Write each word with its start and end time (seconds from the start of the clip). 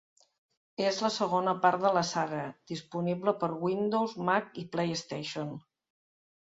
És 0.85 1.01
la 1.05 1.11
segona 1.15 1.53
part 1.65 1.83
de 1.83 1.91
la 1.99 2.03
saga, 2.13 2.41
disponible 2.73 3.37
per 3.45 3.53
Windows, 3.69 4.19
Mac 4.33 4.53
i 4.65 4.69
PlayStation. 4.77 5.57